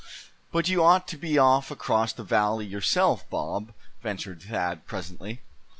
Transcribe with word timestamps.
"But 0.51 0.67
you 0.67 0.83
ought 0.83 1.07
to 1.09 1.15
be 1.17 1.37
off 1.37 1.69
across 1.69 2.11
the 2.11 2.23
valley 2.23 2.65
yourself, 2.65 3.29
Bob," 3.29 3.71
ventured 4.01 4.41
Thad, 4.41 4.87
presently. 4.87 5.41